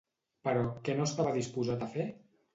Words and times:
Però 0.47 0.63
què 0.87 0.95
no 1.01 1.05
estava 1.11 1.35
disposat 1.37 1.87
a 1.87 1.93
fer? 1.95 2.09